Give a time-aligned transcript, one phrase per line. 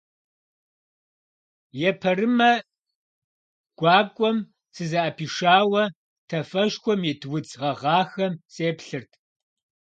[1.89, 2.51] Епэрымэ
[3.79, 4.37] гуакӏуэм
[4.73, 5.83] сызыӏэпишауэ
[6.27, 9.11] тафэшхуэм ит удз гъэгъахэм сеплъырт.